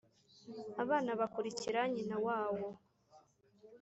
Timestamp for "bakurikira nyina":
1.19-2.17